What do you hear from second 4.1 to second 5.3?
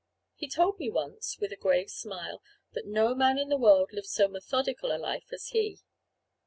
methodical a life